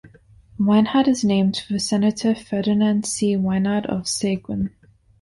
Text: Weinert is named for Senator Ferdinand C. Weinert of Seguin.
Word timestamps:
Weinert 0.59 1.07
is 1.07 1.23
named 1.23 1.57
for 1.67 1.77
Senator 1.77 2.33
Ferdinand 2.33 3.05
C. 3.05 3.35
Weinert 3.35 3.85
of 3.85 4.07
Seguin. 4.07 4.71